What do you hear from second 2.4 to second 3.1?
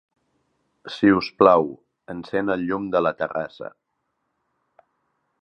el llum de